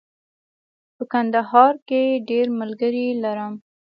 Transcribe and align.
په 0.95 1.03
کندهار 1.11 1.73
کې 1.87 2.01
ډېر 2.29 2.45
ملګري 2.59 3.07
لرم. 3.23 3.53